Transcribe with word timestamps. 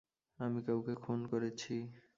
আমি 0.39 0.59
কাউকে 0.67 0.93
খুন 1.03 1.19
করেছি। 1.31 1.73